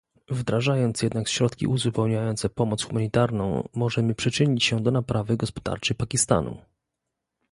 [0.29, 6.57] Wdrażając jednak środki uzupełniające pomoc humanitarną możemy przyczynić się do naprawy gospodarczej Pakistanu